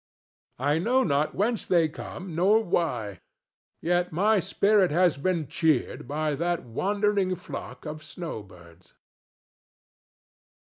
[0.57, 3.19] I know not whence they come, nor why;
[3.81, 8.95] yet my spirit has been cheered by that wandering flock of snow birds.